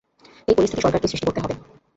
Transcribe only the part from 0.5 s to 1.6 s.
পরিস্থিতি সরকারকেই সৃষ্টি করতে হবে।